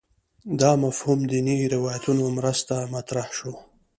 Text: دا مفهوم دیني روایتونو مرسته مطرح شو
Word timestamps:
دا 0.61 0.71
مفهوم 0.83 1.19
دیني 1.31 1.57
روایتونو 1.75 2.25
مرسته 2.37 2.75
مطرح 2.93 3.27
شو 3.37 3.51